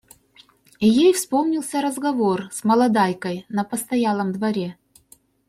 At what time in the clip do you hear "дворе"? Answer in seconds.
4.31-4.75